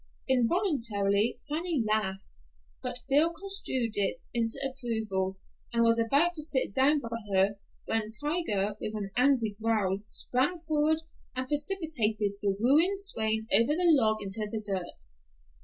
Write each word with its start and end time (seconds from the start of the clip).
Involuntarily 0.27 1.37
Fanny 1.47 1.83
laughed, 1.87 2.39
but 2.81 3.01
Bill 3.07 3.31
construed 3.33 3.91
it 3.97 4.19
into 4.33 4.57
approval, 4.67 5.37
and 5.71 5.83
was 5.83 5.99
about 5.99 6.33
to 6.33 6.41
sit 6.41 6.73
down 6.73 7.01
by 7.01 7.17
her, 7.31 7.59
when 7.85 8.09
Tiger, 8.09 8.75
with 8.81 8.95
an 8.95 9.11
angry 9.15 9.55
growl, 9.61 9.99
sprang 10.07 10.59
forward 10.67 11.03
and 11.35 11.47
precipitated 11.47 12.31
the 12.41 12.55
wooing 12.59 12.95
swain 12.95 13.45
over 13.53 13.75
the 13.75 13.93
log 13.93 14.23
into 14.23 14.49
the 14.49 14.59
dirt. 14.65 15.05